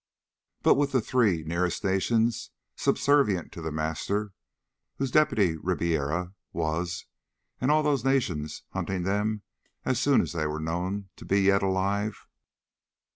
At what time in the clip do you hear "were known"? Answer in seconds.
10.47-11.09